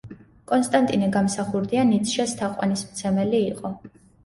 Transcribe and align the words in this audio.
კონსტანტინე 0.51 1.09
გამსახურდია 1.17 1.85
ნიცშეს 1.91 2.35
თაყვანისმცემელი 2.41 3.45
იყო. 3.53 3.75